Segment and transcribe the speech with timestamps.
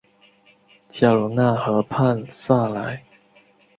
[0.89, 3.05] 加罗讷河畔萨莱。